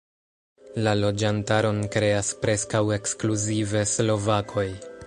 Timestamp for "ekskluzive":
2.99-3.87